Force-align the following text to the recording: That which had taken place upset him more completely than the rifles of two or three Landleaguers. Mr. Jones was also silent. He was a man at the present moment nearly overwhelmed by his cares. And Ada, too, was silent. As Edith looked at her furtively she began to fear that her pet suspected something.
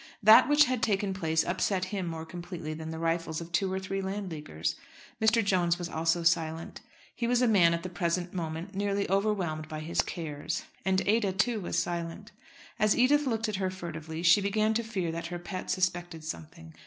That 0.23 0.49
which 0.49 0.65
had 0.65 0.81
taken 0.81 1.13
place 1.13 1.45
upset 1.45 1.85
him 1.85 2.07
more 2.07 2.25
completely 2.25 2.73
than 2.73 2.89
the 2.89 2.97
rifles 2.97 3.39
of 3.39 3.51
two 3.51 3.71
or 3.71 3.77
three 3.77 4.01
Landleaguers. 4.01 4.73
Mr. 5.21 5.45
Jones 5.45 5.77
was 5.77 5.87
also 5.89 6.23
silent. 6.23 6.81
He 7.13 7.27
was 7.27 7.39
a 7.43 7.47
man 7.47 7.71
at 7.75 7.83
the 7.83 7.87
present 7.89 8.33
moment 8.33 8.73
nearly 8.73 9.07
overwhelmed 9.11 9.67
by 9.69 9.81
his 9.81 10.01
cares. 10.01 10.63
And 10.83 11.07
Ada, 11.07 11.33
too, 11.33 11.59
was 11.61 11.77
silent. 11.77 12.31
As 12.79 12.97
Edith 12.97 13.27
looked 13.27 13.47
at 13.47 13.57
her 13.57 13.69
furtively 13.69 14.23
she 14.23 14.41
began 14.41 14.73
to 14.73 14.83
fear 14.83 15.11
that 15.11 15.27
her 15.27 15.37
pet 15.37 15.69
suspected 15.69 16.23
something. 16.23 16.73